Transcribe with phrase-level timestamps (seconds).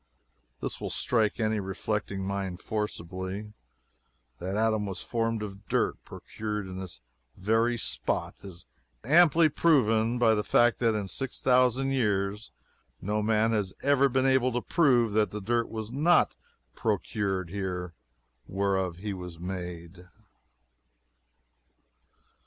[0.61, 3.53] This will strike any reflecting mind forcibly.
[4.39, 7.01] That Adam was formed of dirt procured in this
[7.37, 8.65] very spot is
[9.03, 12.49] amply proven by the fact that in six thousand years
[12.99, 16.35] no man has ever been able to prove that the dirt was not
[16.73, 17.93] procured here
[18.47, 20.09] whereof he was made.